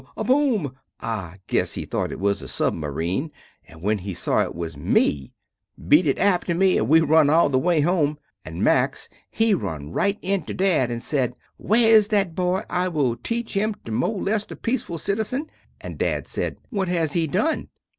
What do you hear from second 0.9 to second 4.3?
I guess he thot I was a submareen, and when he